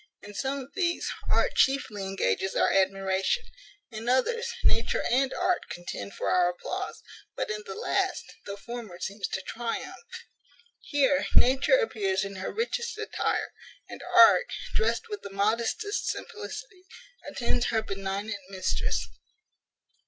[0.23, 3.43] In some of these, art chiefly engages our admiration;
[3.91, 7.03] in others, nature and art contend for our applause;
[7.35, 10.01] but, in the last, the former seems to triumph.
[10.79, 13.53] Here Nature appears in her richest attire,
[13.87, 16.87] and Art, dressed with the modestest simplicity,
[17.29, 19.07] attends her benignant mistress.